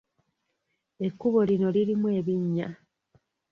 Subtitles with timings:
[1.07, 2.67] Ekkubo lino lirimu ebinnya.